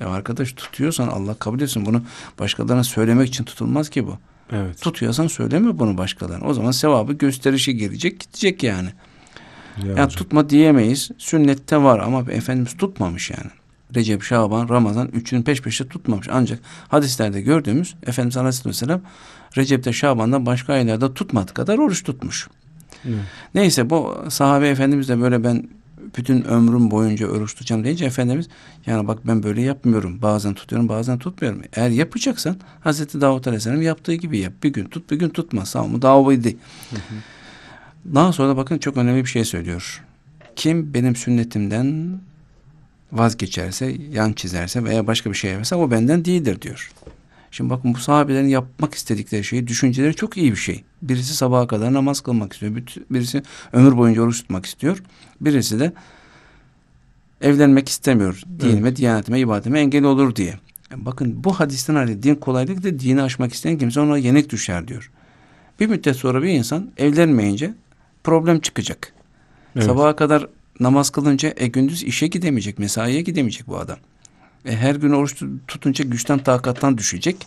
Ya 0.00 0.08
arkadaş 0.08 0.52
tutuyorsan 0.52 1.08
Allah 1.08 1.34
kabul 1.34 1.60
etsin. 1.60 1.86
Bunu 1.86 2.02
başkalarına 2.38 2.84
söylemek 2.84 3.28
için 3.28 3.44
tutulmaz 3.44 3.88
ki 3.88 4.06
bu. 4.06 4.18
Evet. 4.52 4.80
Tutuyorsan 4.80 5.26
söyleme 5.26 5.78
bunu 5.78 5.98
başkalarına. 5.98 6.44
O 6.46 6.54
zaman 6.54 6.70
sevabı 6.70 7.12
gösterişi 7.12 7.76
gelecek 7.76 8.20
gidecek 8.20 8.62
yani. 8.62 8.88
Ya 9.78 9.86
Ya 9.86 9.92
hocam. 9.92 10.08
tutma 10.08 10.50
diyemeyiz. 10.50 11.10
Sünnette 11.18 11.76
var 11.76 11.98
ama 11.98 12.20
Efendimiz 12.32 12.76
tutmamış 12.76 13.30
yani. 13.30 13.50
Recep, 13.94 14.22
Şaban, 14.22 14.68
Ramazan 14.68 15.08
üçünü 15.08 15.44
peş 15.44 15.62
peşe 15.62 15.88
tutmamış. 15.88 16.28
Ancak 16.32 16.58
hadislerde 16.88 17.40
gördüğümüz 17.40 17.94
Efendimiz 18.06 18.36
Aleyhisselatü 18.36 18.68
Vesselam 18.68 19.00
Recep'te, 19.56 19.92
Şaban'da 19.92 20.46
başka 20.46 20.72
aylarda 20.72 21.14
tutmadığı 21.14 21.54
kadar 21.54 21.78
oruç 21.78 22.02
tutmuş. 22.04 22.48
Evet. 23.04 23.18
Neyse 23.54 23.90
bu 23.90 24.24
sahabe 24.28 24.68
efendimiz 24.68 25.08
de 25.08 25.20
böyle 25.20 25.44
ben 25.44 25.68
bütün 26.16 26.44
ömrüm 26.44 26.90
boyunca 26.90 27.28
oruç 27.28 27.54
tutacağım 27.54 27.84
deyince 27.84 28.04
Efendimiz 28.04 28.48
yani 28.86 29.08
bak 29.08 29.26
ben 29.26 29.42
böyle 29.42 29.62
yapmıyorum. 29.62 30.22
Bazen 30.22 30.54
tutuyorum 30.54 30.88
bazen 30.88 31.18
tutmuyorum. 31.18 31.62
Eğer 31.72 31.90
yapacaksan 31.90 32.56
Hazreti 32.80 33.20
Davut 33.20 33.46
Aleyhisselam 33.46 33.82
yaptığı 33.82 34.14
gibi 34.14 34.38
yap. 34.38 34.52
Bir 34.62 34.72
gün 34.72 34.84
tut 34.84 35.10
bir 35.10 35.16
gün 35.18 35.28
tutma. 35.28 35.66
Savmu 35.66 36.02
davaydı. 36.02 36.48
Daha 38.14 38.32
sonra 38.32 38.48
da 38.48 38.56
bakın 38.56 38.78
çok 38.78 38.96
önemli 38.96 39.24
bir 39.24 39.28
şey 39.28 39.44
söylüyor. 39.44 40.02
Kim 40.56 40.94
benim 40.94 41.16
sünnetimden 41.16 42.18
vazgeçerse, 43.12 43.96
yan 44.12 44.32
çizerse 44.32 44.84
veya 44.84 45.06
başka 45.06 45.30
bir 45.30 45.34
şey 45.34 45.50
yaparsa 45.50 45.76
o 45.76 45.90
benden 45.90 46.24
değildir 46.24 46.62
diyor. 46.62 46.90
Şimdi 47.50 47.70
bakın 47.70 47.94
bu 47.94 47.98
sahabelerin 47.98 48.48
yapmak 48.48 48.94
istedikleri 48.94 49.44
şey, 49.44 49.66
düşünceleri 49.66 50.14
çok 50.14 50.36
iyi 50.36 50.52
bir 50.52 50.56
şey. 50.56 50.84
Birisi 51.02 51.34
sabaha 51.34 51.66
kadar 51.66 51.92
namaz 51.92 52.20
kılmak 52.20 52.52
istiyor. 52.52 52.72
Birisi 53.10 53.42
ömür 53.72 53.96
boyunca 53.96 54.22
oruç 54.22 54.40
tutmak 54.40 54.66
istiyor. 54.66 55.02
Birisi 55.40 55.80
de 55.80 55.92
evlenmek 57.40 57.88
istemiyor. 57.88 58.42
Dinime, 58.60 58.88
evet. 58.88 58.96
diyanetime, 58.96 59.40
ibadetime 59.40 59.80
engel 59.80 60.04
olur 60.04 60.36
diye. 60.36 60.54
bakın 60.96 61.44
bu 61.44 61.52
hadisten 61.60 61.94
hali 61.94 62.22
din 62.22 62.34
kolaylık 62.34 62.82
da 62.84 62.98
dini 62.98 63.22
aşmak 63.22 63.52
isteyen 63.52 63.78
kimse 63.78 64.00
ona 64.00 64.18
yenik 64.18 64.50
düşer 64.50 64.88
diyor. 64.88 65.10
Bir 65.80 65.86
müddet 65.86 66.16
sonra 66.16 66.42
bir 66.42 66.48
insan 66.48 66.90
evlenmeyince 66.96 67.74
problem 68.24 68.60
çıkacak. 68.60 69.12
Evet. 69.76 69.86
Sabaha 69.86 70.16
kadar 70.16 70.46
namaz 70.80 71.10
kılınca 71.10 71.54
e 71.56 71.66
gündüz 71.66 72.02
işe 72.02 72.26
gidemeyecek, 72.26 72.78
mesaiye 72.78 73.22
gidemeyecek 73.22 73.66
bu 73.66 73.78
adam. 73.78 73.98
E, 74.64 74.76
her 74.76 74.94
gün 74.94 75.10
oruç 75.10 75.42
tutunca 75.68 76.04
güçten 76.04 76.38
takattan 76.38 76.98
düşecek. 76.98 77.46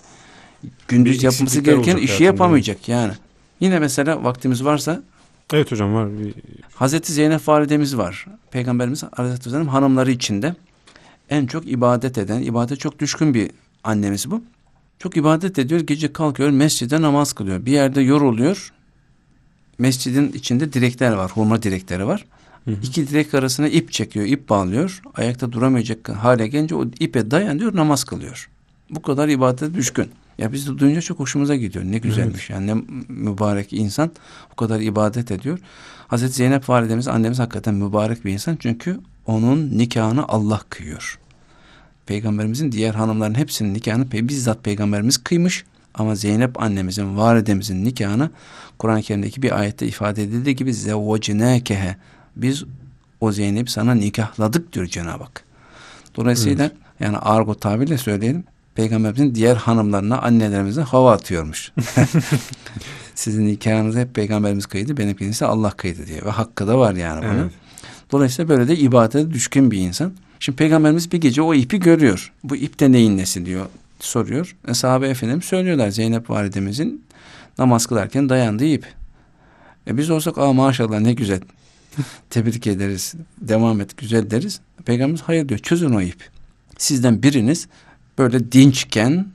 Gündüz 0.87 1.17
bir 1.17 1.23
yapması 1.23 1.61
gereken 1.61 1.97
işi 1.97 2.23
yapamayacak 2.23 2.89
yani. 2.89 3.13
Yine 3.59 3.79
mesela 3.79 4.23
vaktimiz 4.23 4.65
varsa 4.65 5.03
Evet 5.53 5.71
hocam 5.71 5.93
var. 5.93 6.19
Bir... 6.19 6.33
Hazreti 6.75 7.13
Zeynep 7.13 7.47
validemiz 7.47 7.97
var. 7.97 8.25
Peygamberimiz 8.51 9.03
Aleyhisselam 9.17 9.67
hanımları 9.67 10.11
içinde 10.11 10.55
en 11.29 11.45
çok 11.45 11.67
ibadet 11.67 12.17
eden, 12.17 12.41
ibadet 12.41 12.79
çok 12.79 12.99
düşkün 12.99 13.33
bir 13.33 13.51
annemiz 13.83 14.31
bu. 14.31 14.43
Çok 14.99 15.17
ibadet 15.17 15.59
ediyor, 15.59 15.79
gece 15.81 16.13
kalkıyor, 16.13 16.49
mescide 16.49 17.01
namaz 17.01 17.33
kılıyor. 17.33 17.65
Bir 17.65 17.71
yerde 17.71 18.01
yoruluyor. 18.01 18.73
Mescidin 19.77 20.31
içinde 20.31 20.73
direkler 20.73 21.13
var, 21.13 21.31
hurma 21.31 21.63
direkleri 21.63 22.07
var. 22.07 22.25
Hı 22.69 22.73
hı. 22.75 22.79
İki 22.83 23.07
direk 23.07 23.33
arasına 23.33 23.67
ip 23.67 23.91
çekiyor, 23.91 24.25
ip 24.25 24.49
bağlıyor. 24.49 25.01
Ayakta 25.15 25.51
duramayacak 25.51 26.09
hale 26.09 26.47
gelince 26.47 26.75
o 26.75 26.85
ipe 26.99 27.31
dayanıyor, 27.31 27.75
namaz 27.75 28.03
kılıyor. 28.03 28.49
Bu 28.89 29.01
kadar 29.01 29.27
ibadete 29.27 29.73
düşkün. 29.73 30.11
Ya 30.37 30.53
biz 30.53 30.67
de 30.67 30.77
duyunca 30.77 31.01
çok 31.01 31.19
hoşumuza 31.19 31.55
gidiyor. 31.55 31.85
Ne 31.85 31.97
güzelmiş 31.97 32.49
evet. 32.49 32.61
yani 32.61 32.67
ne 32.67 32.83
mübarek 33.07 33.73
insan 33.73 34.11
o 34.53 34.55
kadar 34.55 34.79
ibadet 34.79 35.31
ediyor. 35.31 35.59
Hazreti 36.07 36.33
Zeynep 36.33 36.69
validemiz 36.69 37.07
annemiz 37.07 37.39
hakikaten 37.39 37.73
mübarek 37.73 38.25
bir 38.25 38.31
insan 38.31 38.57
çünkü 38.59 38.99
onun 39.25 39.77
nikahını 39.77 40.27
Allah 40.27 40.61
kıyıyor. 40.69 41.19
Peygamberimizin 42.05 42.71
diğer 42.71 42.93
hanımların 42.93 43.35
hepsinin 43.35 43.73
nikahını 43.73 44.11
bizzat 44.11 44.63
peygamberimiz 44.63 45.17
kıymış. 45.17 45.65
Ama 45.93 46.15
Zeynep 46.15 46.61
annemizin, 46.61 47.17
validemizin 47.17 47.85
nikahını 47.85 48.29
Kur'an-ı 48.79 49.01
Kerim'deki 49.01 49.41
bir 49.41 49.59
ayette 49.59 49.87
ifade 49.87 50.23
edildiği 50.23 50.55
gibi 50.55 50.73
zevvacinâkehe. 50.73 51.95
Biz 52.35 52.63
o 53.21 53.31
Zeynep 53.31 53.69
sana 53.69 53.93
nikahladık 53.93 54.73
diyor 54.73 54.85
Cenab-ı 54.85 55.23
Hak. 55.23 55.43
Dolayısıyla 56.15 56.65
evet. 56.65 56.75
yani 56.99 57.17
argo 57.17 57.55
tabirle 57.55 57.97
söyleyelim. 57.97 58.43
Peygamberimizin 58.75 59.35
diğer 59.35 59.55
hanımlarına, 59.55 60.21
annelerimize 60.21 60.81
hava 60.81 61.13
atıyormuş. 61.13 61.71
Sizin 63.15 63.47
nikahınızı 63.47 63.99
hep 63.99 64.15
peygamberimiz 64.15 64.65
kıydı, 64.65 64.97
benimkini 64.97 65.29
ise 65.29 65.45
Allah 65.45 65.71
kıydı 65.71 66.07
diye. 66.07 66.21
Ve 66.25 66.29
hakkı 66.29 66.67
da 66.67 66.79
var 66.79 66.93
yani 66.93 67.21
bunun. 67.23 67.39
Evet. 67.39 67.51
Dolayısıyla 68.11 68.49
böyle 68.49 68.67
de 68.67 68.77
ibadete 68.77 69.31
düşkün 69.31 69.71
bir 69.71 69.77
insan. 69.77 70.13
Şimdi 70.39 70.55
peygamberimiz 70.55 71.11
bir 71.11 71.21
gece 71.21 71.41
o 71.41 71.53
ipi 71.53 71.79
görüyor. 71.79 72.33
Bu 72.43 72.55
ip 72.55 72.79
de 72.79 72.91
neyin 72.91 73.17
nesi 73.17 73.45
diyor, 73.45 73.65
soruyor. 73.99 74.55
E, 74.67 74.73
sahabe 74.73 75.07
efendim 75.07 75.41
söylüyorlar 75.41 75.89
Zeynep 75.89 76.29
validemizin 76.29 77.03
namaz 77.57 77.85
kılarken 77.85 78.29
dayandığı 78.29 78.65
ip. 78.65 78.85
E 79.87 79.97
biz 79.97 80.09
olsak 80.09 80.37
aa 80.37 80.53
maşallah 80.53 80.99
ne 80.99 81.13
güzel. 81.13 81.41
Tebrik 82.29 82.67
ederiz. 82.67 83.13
Devam 83.41 83.81
et 83.81 83.97
güzel 83.97 84.31
deriz. 84.31 84.59
Peygamberimiz 84.85 85.21
hayır 85.21 85.49
diyor 85.49 85.59
çözün 85.59 85.93
o 85.93 86.01
ip. 86.01 86.29
Sizden 86.77 87.23
biriniz 87.23 87.67
böyle 88.17 88.51
dinçken, 88.51 89.27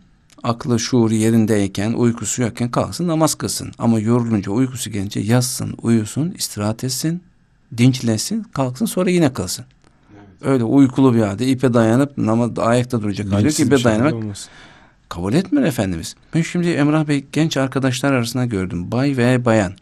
aklı 0.43 0.81
şuuru 0.81 1.15
yerindeyken, 1.15 1.93
uykusu 1.93 2.43
yokken 2.43 2.71
kalksın 2.71 3.09
namaz 3.09 3.35
kılsın. 3.35 3.73
Ama 3.79 4.01
yorulunca 4.01 4.53
uykusu 4.53 4.91
gelince 4.91 5.21
yatsın, 5.21 5.75
uyusun, 5.83 6.35
istirahat 6.39 6.85
etsin, 6.85 7.23
dinçlesin, 7.79 8.43
kalksın 8.43 8.87
sonra 8.87 9.11
yine 9.11 9.33
kılsın. 9.33 9.65
Evet. 10.15 10.29
Öyle 10.43 10.65
uykulu 10.65 11.15
bir 11.15 11.21
halde 11.21 11.47
ipe 11.47 11.75
dayanıp 11.75 12.19
namaz 12.19 12.59
ayakta 12.59 13.03
duracak 13.03 13.33
hali 13.33 13.45
yok. 13.45 13.61
İpe 13.61 13.77
şey 13.77 13.85
dayanamak 13.85 14.37
kabul 15.09 15.35
etmiyor 15.35 15.67
Efendimiz. 15.67 16.15
Ben 16.35 16.43
şimdi 16.43 16.69
Emrah 16.69 17.09
Bey 17.09 17.25
genç 17.33 17.57
arkadaşlar 17.57 18.13
arasında 18.13 18.45
gördüm. 18.45 18.93
Bay 18.93 19.17
ve 19.17 19.45
bayan 19.45 19.73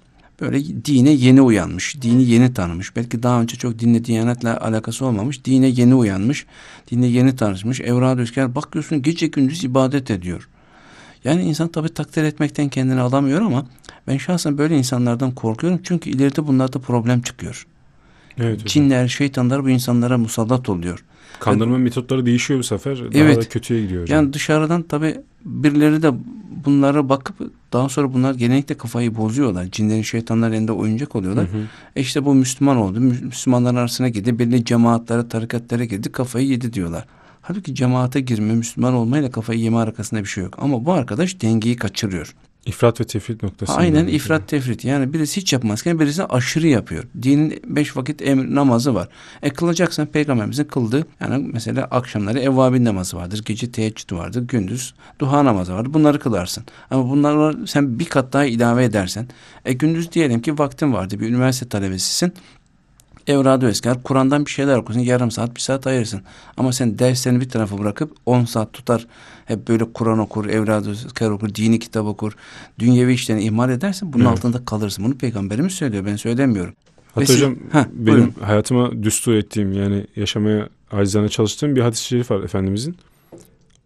böyle 0.42 0.84
dine 0.84 1.10
yeni 1.10 1.40
uyanmış, 1.42 2.02
dini 2.02 2.24
yeni 2.24 2.54
tanımış. 2.54 2.96
Belki 2.96 3.22
daha 3.22 3.40
önce 3.40 3.56
çok 3.56 3.78
dinle 3.78 4.04
diyanetle 4.04 4.56
alakası 4.56 5.06
olmamış. 5.06 5.44
Dine 5.44 5.66
yeni 5.66 5.94
uyanmış, 5.94 6.46
dine 6.90 7.06
yeni 7.06 7.36
tanışmış. 7.36 7.80
Evrad 7.80 8.18
Özker 8.18 8.54
bakıyorsun 8.54 9.02
gece 9.02 9.26
gündüz 9.26 9.64
ibadet 9.64 10.10
ediyor. 10.10 10.48
Yani 11.24 11.42
insan 11.42 11.68
tabi 11.68 11.88
takdir 11.88 12.22
etmekten 12.22 12.68
kendini 12.68 13.00
alamıyor 13.00 13.40
ama 13.40 13.66
ben 14.06 14.18
şahsen 14.18 14.58
böyle 14.58 14.78
insanlardan 14.78 15.34
korkuyorum. 15.34 15.80
Çünkü 15.82 16.10
ileride 16.10 16.46
bunlarda 16.46 16.78
problem 16.78 17.22
çıkıyor. 17.22 17.66
Evet, 18.38 18.66
Cinler, 18.66 19.08
şeytanlar 19.08 19.64
bu 19.64 19.70
insanlara 19.70 20.18
musallat 20.18 20.68
oluyor. 20.68 21.04
Kandırma 21.40 21.78
metotları 21.78 22.26
değişiyor 22.26 22.60
bu 22.60 22.64
sefer. 22.64 22.98
Daha 22.98 23.24
evet. 23.24 23.36
da 23.36 23.48
kötüye 23.48 23.82
gidiyor 23.82 24.02
hocam. 24.02 24.16
Yani 24.16 24.32
dışarıdan 24.32 24.82
tabi 24.82 25.16
birileri 25.44 26.02
de 26.02 26.12
bunlara 26.64 27.08
bakıp 27.08 27.36
daha 27.72 27.88
sonra 27.88 28.14
bunlar 28.14 28.34
genellikle 28.34 28.76
kafayı 28.76 29.16
bozuyorlar. 29.16 29.66
Cinlerin 29.72 30.02
şeytanların 30.02 30.52
elinde 30.52 30.72
oyuncak 30.72 31.16
oluyorlar. 31.16 31.44
Hı 31.44 31.56
hı. 31.56 31.62
E 31.96 32.00
işte 32.00 32.24
bu 32.24 32.34
Müslüman 32.34 32.76
oldu. 32.76 33.00
Müslümanların 33.00 33.76
arasına 33.76 34.08
girdi. 34.08 34.38
Belli 34.38 34.64
cemaatlere, 34.64 35.28
tarikatlara 35.28 35.84
girdi. 35.84 36.12
Kafayı 36.12 36.46
yedi 36.46 36.72
diyorlar. 36.72 37.06
Halbuki 37.42 37.74
cemaate 37.74 38.20
girme, 38.20 38.54
Müslüman 38.54 38.94
olmayla 38.94 39.30
kafayı 39.30 39.60
yeme 39.60 39.76
arasında 39.76 40.20
bir 40.20 40.28
şey 40.28 40.44
yok. 40.44 40.58
Ama 40.58 40.84
bu 40.84 40.92
arkadaş 40.92 41.40
dengeyi 41.42 41.76
kaçırıyor. 41.76 42.34
İfrat 42.66 43.00
ve 43.00 43.04
tefrit 43.04 43.42
noktası. 43.42 43.72
Aynen 43.72 44.06
ifrat 44.06 44.48
tefrit. 44.48 44.84
Yani 44.84 45.12
birisi 45.12 45.40
hiç 45.40 45.52
yapmazken 45.52 46.00
birisi 46.00 46.24
aşırı 46.24 46.66
yapıyor. 46.66 47.04
Dinin 47.22 47.62
beş 47.66 47.96
vakit 47.96 48.22
emir, 48.22 48.54
namazı 48.54 48.94
var. 48.94 49.08
E 49.42 49.50
kılacaksan 49.50 50.06
peygamberimizin 50.06 50.64
kıldığı 50.64 51.06
yani 51.20 51.50
mesela 51.52 51.84
akşamları 51.84 52.40
evvabin 52.40 52.84
namazı 52.84 53.16
vardır. 53.16 53.42
Gece 53.44 53.72
teheccüd 53.72 54.12
vardır. 54.12 54.42
Gündüz 54.48 54.94
duha 55.18 55.44
namazı 55.44 55.74
vardır. 55.74 55.94
Bunları 55.94 56.18
kılarsın. 56.18 56.64
Ama 56.90 57.10
bunları 57.10 57.66
sen 57.66 57.98
bir 57.98 58.04
kat 58.04 58.32
daha 58.32 58.44
ilave 58.44 58.84
edersen 58.84 59.28
e 59.64 59.72
gündüz 59.72 60.12
diyelim 60.12 60.42
ki 60.42 60.58
vaktin 60.58 60.92
vardı. 60.92 61.20
Bir 61.20 61.28
üniversite 61.28 61.68
talebesisin. 61.68 62.32
Evradu 63.26 63.68
esker. 63.68 64.02
Kur'an'dan 64.02 64.46
bir 64.46 64.50
şeyler 64.50 64.76
okursun. 64.76 65.00
Yarım 65.00 65.30
saat, 65.30 65.56
bir 65.56 65.60
saat 65.60 65.86
ayırırsın. 65.86 66.22
Ama 66.56 66.72
sen 66.72 66.98
derslerini 66.98 67.40
bir 67.40 67.48
tarafa 67.48 67.78
bırakıp 67.78 68.16
on 68.26 68.44
saat 68.44 68.72
tutar. 68.72 69.06
Hep 69.44 69.68
böyle 69.68 69.92
Kur'an 69.92 70.18
okur, 70.18 70.46
evradu 70.46 70.92
esker 70.92 71.30
okur, 71.30 71.54
dini 71.54 71.78
kitap 71.78 72.06
okur. 72.06 72.32
Dünyevi 72.78 73.12
işlerini 73.12 73.44
ihmal 73.44 73.70
edersin. 73.70 74.12
Bunun 74.12 74.24
evet. 74.24 74.32
altında 74.32 74.64
kalırsın. 74.64 75.04
Bunu 75.04 75.14
peygamberimiz 75.14 75.72
söylüyor. 75.72 76.06
Ben 76.06 76.16
söylemiyorum. 76.16 76.74
Hatta 77.14 77.32
Ve 77.32 77.36
hocam 77.36 77.56
siz, 77.56 77.74
heh, 77.74 77.84
benim 77.92 78.06
buyurun. 78.06 78.34
hayatıma 78.42 79.02
düstur 79.02 79.34
ettiğim 79.34 79.72
yani 79.72 80.06
yaşamaya 80.16 80.68
acizane 80.92 81.28
çalıştığım 81.28 81.76
bir 81.76 81.80
hadis-i 81.80 82.04
şerif 82.04 82.30
var 82.30 82.42
Efendimizin. 82.42 82.96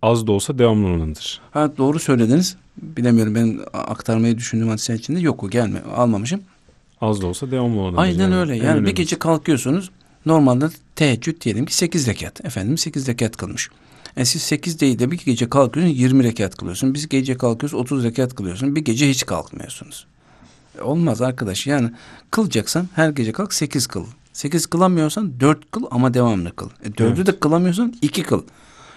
Az 0.02 0.26
da 0.26 0.33
olsa 0.33 0.59
devamlı 0.59 0.88
olanıdır. 0.88 1.40
Ha 1.50 1.76
doğru 1.76 1.99
söylediniz. 1.99 2.57
Bilemiyorum 2.83 3.35
ben 3.35 3.59
aktarmayı 3.73 4.38
düşündüğüm 4.38 4.69
hadisler 4.69 4.95
içinde 4.95 5.21
yok 5.21 5.45
o 5.45 5.50
gelme 5.50 5.83
almamışım. 5.97 6.40
Az 7.00 7.23
da 7.23 7.26
olsa 7.26 7.50
devamlı 7.50 7.81
olan. 7.81 7.97
Aynen 7.97 8.23
yani. 8.23 8.37
öyle. 8.37 8.57
Yani 8.57 8.87
bir 8.87 8.95
gece 8.95 9.19
kalkıyorsunuz. 9.19 9.91
Normalde 10.26 10.69
teheccüd 10.97 11.41
diyelim 11.41 11.67
ki 11.67 11.75
8 11.75 12.09
rekat. 12.09 12.45
Efendim 12.45 12.79
8 12.79 13.09
rekat 13.09 13.37
kılmış. 13.37 13.71
E 14.17 14.25
siz 14.25 14.43
8 14.43 14.81
değil 14.81 14.99
de 14.99 15.11
bir 15.11 15.17
gece 15.17 15.49
kalkıyorsun 15.49 15.95
20 15.95 16.25
rekat 16.25 16.57
kılıyorsun. 16.57 16.95
Biz 16.95 17.09
gece 17.09 17.37
kalkıyoruz 17.37 17.75
30 17.75 18.05
rekat 18.05 18.35
kılıyorsun. 18.35 18.76
Bir 18.76 18.81
gece 18.81 19.11
hiç 19.11 19.26
kalkmıyorsunuz. 19.26 20.07
E 20.79 20.83
olmaz 20.83 21.23
arkadaş. 21.23 21.67
Yani 21.67 21.91
kılacaksan 22.31 22.88
her 22.95 23.11
gece 23.11 23.33
kalk 23.33 23.55
8 23.55 23.87
kıl. 23.87 24.05
8 24.33 24.67
kılamıyorsan 24.67 25.41
4 25.41 25.71
kıl 25.71 25.85
ama 25.91 26.15
devamlı 26.15 26.57
kıl. 26.57 26.71
E 26.85 26.88
4'ü 26.88 27.15
evet. 27.17 27.26
de 27.26 27.38
kılamıyorsan 27.41 27.95
2 28.03 28.23
kıl. 28.23 28.43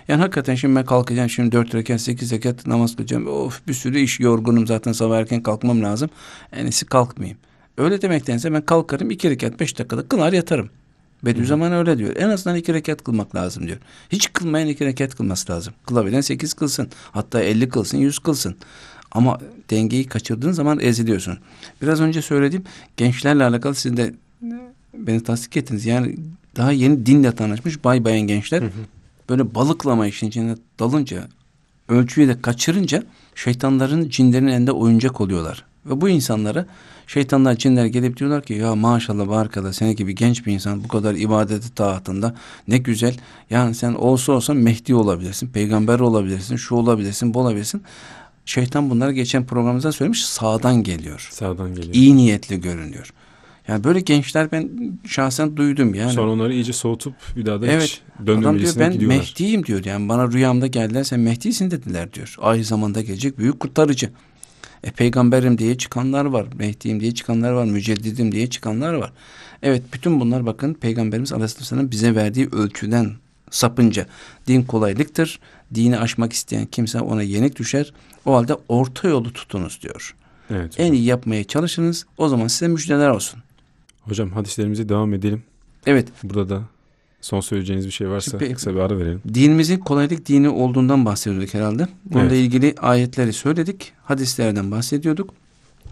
Yani 0.07 0.19
hakikaten 0.19 0.55
şimdi 0.55 0.75
ben 0.75 0.85
kalkacağım 0.85 1.29
şimdi 1.29 1.51
dört 1.51 1.75
rekat 1.75 2.01
sekiz 2.01 2.31
rekat 2.31 2.67
namaz 2.67 2.95
kılacağım. 2.95 3.27
Of 3.27 3.67
bir 3.67 3.73
sürü 3.73 3.99
iş 3.99 4.19
yorgunum 4.19 4.67
zaten 4.67 4.91
sabah 4.91 5.17
erken 5.17 5.43
kalkmam 5.43 5.83
lazım. 5.83 6.09
En 6.51 6.65
iyisi 6.65 6.85
kalkmayayım. 6.85 7.37
Öyle 7.79 8.01
demektense 8.01 8.53
ben 8.53 8.61
kalkarım 8.61 9.11
iki 9.11 9.29
rekat 9.29 9.59
beş 9.59 9.79
dakikada 9.79 10.07
kılar 10.07 10.33
yatarım. 10.33 10.69
Bediüzzaman 11.25 11.73
öyle 11.73 11.97
diyor. 11.97 12.15
En 12.15 12.29
azından 12.29 12.57
iki 12.57 12.73
rekat 12.73 13.03
kılmak 13.03 13.35
lazım 13.35 13.67
diyor. 13.67 13.77
Hiç 14.09 14.33
kılmayan 14.33 14.67
iki 14.67 14.85
rekat 14.85 15.15
kılması 15.15 15.51
lazım. 15.51 15.73
Kılabilen 15.85 16.21
sekiz 16.21 16.53
kılsın. 16.53 16.87
Hatta 17.11 17.41
elli 17.41 17.69
kılsın, 17.69 17.97
yüz 17.97 18.19
kılsın. 18.19 18.55
Ama 19.11 19.39
dengeyi 19.69 20.07
kaçırdığın 20.07 20.51
zaman 20.51 20.79
eziliyorsun. 20.79 21.37
Biraz 21.81 22.01
önce 22.01 22.21
söylediğim 22.21 22.63
gençlerle 22.97 23.43
alakalı 23.43 23.75
siz 23.75 23.97
de 23.97 24.13
beni 24.93 25.23
tasdik 25.23 25.57
ettiniz. 25.57 25.85
Yani 25.85 26.15
daha 26.55 26.71
yeni 26.71 27.05
dinle 27.05 27.35
tanışmış 27.35 27.83
bay 27.83 28.05
bayan 28.05 28.27
gençler 28.27 28.63
böyle 29.29 29.55
balıklama 29.55 30.07
işin 30.07 30.27
içine 30.27 30.55
dalınca 30.79 31.27
ölçüyü 31.89 32.27
de 32.27 32.41
kaçırınca 32.41 33.03
şeytanların 33.35 34.09
cinlerin 34.09 34.47
elinde 34.47 34.71
oyuncak 34.71 35.21
oluyorlar. 35.21 35.68
Ve 35.89 36.01
bu 36.01 36.09
insanlara 36.09 36.65
şeytanlar 37.07 37.55
cinler 37.55 37.85
gelip 37.85 38.17
diyorlar 38.17 38.43
ki 38.43 38.53
ya 38.53 38.75
maşallah 38.75 39.27
bu 39.27 39.33
arkada 39.33 39.73
seni 39.73 39.95
gibi 39.95 40.15
genç 40.15 40.45
bir 40.45 40.53
insan 40.53 40.83
bu 40.83 40.87
kadar 40.87 41.15
ibadeti 41.15 41.75
taatında 41.75 42.35
ne 42.67 42.77
güzel. 42.77 43.15
Yani 43.49 43.75
sen 43.75 43.93
olsa 43.93 44.31
olsan 44.31 44.57
Mehdi 44.57 44.95
olabilirsin, 44.95 45.47
peygamber 45.47 45.99
olabilirsin, 45.99 46.55
şu 46.55 46.75
olabilirsin, 46.75 47.33
bu 47.33 47.39
olabilirsin. 47.39 47.81
Şeytan 48.45 48.89
bunları 48.89 49.11
geçen 49.11 49.45
programımızda 49.45 49.91
söylemiş 49.91 50.25
sağdan 50.25 50.83
geliyor. 50.83 51.27
Sağdan 51.31 51.75
geliyor. 51.75 51.93
İyi 51.93 52.17
niyetli 52.17 52.61
görünüyor. 52.61 53.13
Yani 53.67 53.83
böyle 53.83 53.99
gençler 53.99 54.51
ben 54.51 54.69
şahsen 55.07 55.57
duydum 55.57 55.93
yani. 55.93 56.11
Sonra 56.11 56.31
onları 56.31 56.53
iyice 56.53 56.73
soğutup 56.73 57.13
bir 57.35 57.45
daha 57.45 57.61
da 57.61 57.67
Evet. 57.67 57.83
hiç 57.83 58.01
Adam 58.23 58.59
diyor 58.59 58.73
ben 58.79 58.91
gidiyorlar. 58.91 59.17
Mehdi'yim 59.17 59.65
diyor. 59.65 59.85
Yani 59.85 60.09
bana 60.09 60.31
rüyamda 60.31 60.67
geldiler 60.67 61.03
sen 61.03 61.19
Mehdi'sin 61.19 61.71
dediler 61.71 62.13
diyor. 62.13 62.35
Ahir 62.41 62.63
zamanda 62.63 63.01
gelecek 63.01 63.37
büyük 63.37 63.59
kurtarıcı. 63.59 64.09
E 64.83 64.91
peygamberim 64.91 65.57
diye 65.57 65.77
çıkanlar 65.77 66.25
var. 66.25 66.47
Mehdi'yim 66.55 66.99
diye 66.99 67.13
çıkanlar 67.13 67.51
var. 67.51 67.65
Müceddidim 67.65 68.31
diye 68.31 68.49
çıkanlar 68.49 68.93
var. 68.93 69.11
Evet 69.63 69.83
bütün 69.93 70.19
bunlar 70.19 70.45
bakın 70.45 70.73
Peygamberimiz 70.73 71.33
Aleyhisselam'ın 71.33 71.91
bize 71.91 72.15
verdiği 72.15 72.49
ölçüden 72.51 73.11
sapınca. 73.51 74.05
Din 74.47 74.61
kolaylıktır. 74.61 75.39
Dini 75.75 75.97
aşmak 75.99 76.33
isteyen 76.33 76.65
kimse 76.65 77.01
ona 77.01 77.23
yenik 77.23 77.59
düşer. 77.59 77.93
O 78.25 78.35
halde 78.35 78.55
orta 78.67 79.07
yolu 79.07 79.33
tutunuz 79.33 79.79
diyor. 79.81 80.15
Evet. 80.49 80.79
En 80.79 80.93
iyi 80.93 81.03
yapmaya 81.03 81.43
çalışınız. 81.43 82.05
O 82.17 82.29
zaman 82.29 82.47
size 82.47 82.67
müjdeler 82.67 83.09
olsun. 83.09 83.39
Hocam 84.01 84.31
hadislerimize 84.31 84.89
devam 84.89 85.13
edelim. 85.13 85.43
Evet 85.85 86.07
Burada 86.23 86.49
da 86.49 86.63
son 87.21 87.39
söyleyeceğiniz 87.39 87.85
bir 87.85 87.91
şey 87.91 88.09
varsa 88.09 88.39
Şimdi- 88.39 88.53
kısa 88.53 88.75
bir 88.75 88.79
ara 88.79 88.97
verelim. 88.97 89.21
Dinimizin 89.33 89.77
kolaylık 89.77 90.25
dini 90.25 90.49
olduğundan 90.49 91.05
bahsediyorduk 91.05 91.53
herhalde. 91.53 91.87
Onunla 92.13 92.23
Evet. 92.25 92.37
ilgili 92.37 92.75
ayetleri 92.81 93.33
söyledik. 93.33 93.91
Hadislerden 94.03 94.71
bahsediyorduk. 94.71 95.33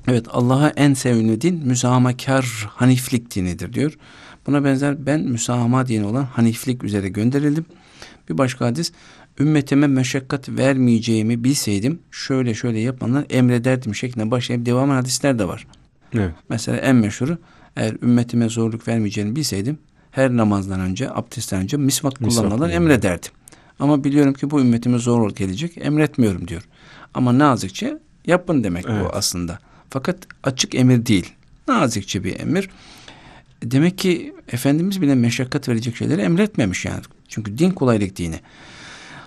Evet 0.07 0.25
Allah'a 0.31 0.69
en 0.69 0.93
sevimli 0.93 1.41
din 1.41 1.67
müsahamakar 1.67 2.69
haniflik 2.69 3.36
dinidir 3.36 3.74
diyor. 3.74 3.98
Buna 4.48 4.63
benzer 4.63 5.05
ben 5.05 5.22
müsahama 5.22 5.88
dini 5.88 6.05
olan 6.05 6.24
haniflik 6.24 6.84
üzere 6.84 7.10
gönderildim. 7.10 7.65
Bir 8.29 8.38
başka 8.38 8.65
hadis 8.65 8.91
ümmetime 9.39 9.88
meşakkat 9.88 10.50
vermeyeceğimi 10.50 11.43
bilseydim 11.43 12.00
şöyle 12.12 12.53
şöyle 12.53 12.79
yapmanlar 12.79 13.25
emrederdim 13.29 13.96
şeklinde 13.96 14.31
başlayıp 14.31 14.65
devam 14.65 14.89
eden 14.89 14.96
hadisler 14.96 15.39
de 15.39 15.48
var. 15.48 15.67
Evet. 16.13 16.31
Mesela 16.50 16.77
en 16.77 16.96
meşhuru 16.96 17.38
eğer 17.75 17.96
ümmetime 18.03 18.50
zorluk 18.50 18.88
vermeyeceğini 18.88 19.36
bilseydim 19.36 19.77
her 20.17 20.38
namazdan 20.38 20.79
önce, 20.79 21.12
abdestten 21.12 21.62
önce 21.62 21.77
misvak 21.77 22.15
kullanmalarını 22.15 22.74
emrederdim. 22.74 23.31
Ama 23.79 24.03
biliyorum 24.03 24.33
ki 24.33 24.51
bu 24.51 24.62
ümmetime 24.62 24.97
zor 24.97 25.36
gelecek, 25.36 25.77
emretmiyorum 25.77 26.47
diyor. 26.47 26.63
Ama 27.13 27.39
nazikçe 27.39 27.97
yapın 28.25 28.63
demek 28.63 28.86
Evet. 28.89 29.05
bu 29.05 29.09
aslında. 29.15 29.59
Fakat 29.89 30.17
açık 30.43 30.75
emir 30.75 31.05
değil. 31.05 31.33
Nazikçe 31.67 32.24
bir 32.24 32.39
emir. 32.39 32.69
Demek 33.63 33.97
ki 33.97 34.33
Efendimiz 34.51 35.01
bile 35.01 35.15
meşakkat 35.15 35.69
verecek 35.69 35.95
şeyleri 35.95 36.21
emretmemiş 36.21 36.86
yani. 36.86 37.01
Çünkü 37.27 37.57
din 37.57 37.71
kolaylık 37.71 38.15
dini. 38.15 38.39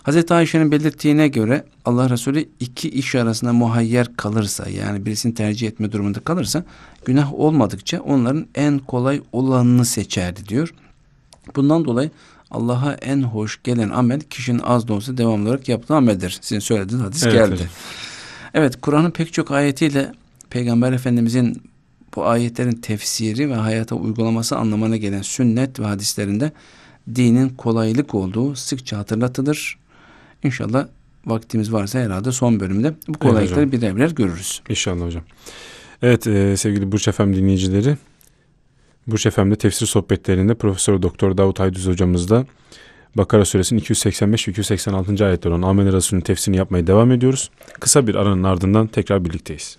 Hazreti 0.02 0.34
Ayşe'nin 0.34 0.72
belirttiğine 0.72 1.28
göre 1.28 1.64
Allah 1.84 2.10
Resulü 2.10 2.48
iki 2.60 2.88
iş 2.88 3.14
arasında 3.14 3.52
muhayyer 3.52 4.16
kalırsa 4.16 4.68
yani 4.68 5.06
birisini 5.06 5.34
tercih 5.34 5.68
etme 5.68 5.92
durumunda 5.92 6.20
kalırsa 6.20 6.64
günah 7.04 7.34
olmadıkça 7.34 8.00
onların 8.00 8.46
en 8.54 8.78
kolay 8.78 9.22
olanını 9.32 9.84
seçerdi 9.84 10.48
diyor. 10.48 10.74
Bundan 11.56 11.84
dolayı 11.84 12.10
Allah'a 12.50 12.92
en 12.92 13.22
hoş 13.22 13.62
gelen 13.64 13.90
amel 13.90 14.20
kişinin 14.20 14.58
az 14.58 14.88
da 14.88 14.92
olsa 14.92 15.16
devamlı 15.16 15.48
olarak 15.48 15.68
yaptığı 15.68 15.94
ameldir. 15.94 16.38
Sizin 16.40 16.60
söylediğiniz 16.60 17.06
hadis 17.06 17.22
Evet, 17.22 17.34
geldi. 17.34 17.52
hocam. 17.52 17.68
Evet 18.54 18.80
Kur'an'ın 18.80 19.10
pek 19.10 19.32
çok 19.32 19.50
ayetiyle 19.50 20.12
Peygamber 20.50 20.92
Efendimizin 20.92 21.62
bu 22.16 22.26
ayetlerin 22.26 22.72
tefsiri 22.72 23.50
ve 23.50 23.54
hayata 23.54 23.94
uygulaması 23.94 24.56
anlamına 24.56 24.96
gelen 24.96 25.22
sünnet 25.22 25.80
ve 25.80 25.84
hadislerinde 25.84 26.52
dinin 27.14 27.48
kolaylık 27.48 28.14
olduğu 28.14 28.56
sıkça 28.56 28.98
hatırlatılır. 28.98 29.79
İnşallah 30.44 30.86
vaktimiz 31.26 31.72
varsa 31.72 31.98
herhalde 31.98 32.32
son 32.32 32.60
bölümde 32.60 32.94
bu 33.08 33.18
kolaylıkları 33.18 33.66
hocam. 33.66 33.72
birer 33.72 33.96
birer 33.96 34.10
görürüz. 34.10 34.62
İnşallah 34.68 35.06
hocam. 35.06 35.22
Evet 36.02 36.26
e, 36.26 36.56
sevgili 36.56 36.92
Burç 36.92 37.08
Efem 37.08 37.36
dinleyicileri. 37.36 37.96
Burç 39.06 39.26
Efem'de 39.26 39.56
tefsir 39.56 39.86
sohbetlerinde 39.86 40.54
Profesör 40.54 41.02
Doktor 41.02 41.36
Davut 41.36 41.60
Aydüz 41.60 41.86
hocamızla 41.86 42.46
Bakara 43.14 43.44
suresinin 43.44 43.80
285 43.80 44.48
ve 44.48 44.50
286. 44.50 45.26
ayetler 45.26 45.50
olan 45.50 45.62
Amen 45.62 45.92
Resulü'nün 45.92 46.24
tefsirini 46.24 46.56
yapmaya 46.56 46.86
devam 46.86 47.12
ediyoruz. 47.12 47.50
Kısa 47.80 48.06
bir 48.06 48.14
aranın 48.14 48.42
ardından 48.42 48.86
tekrar 48.86 49.24
birlikteyiz. 49.24 49.78